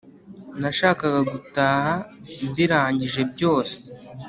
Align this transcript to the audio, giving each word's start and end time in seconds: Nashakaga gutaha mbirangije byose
Nashakaga 0.61 1.19
gutaha 1.31 1.93
mbirangije 2.49 3.21
byose 3.31 3.75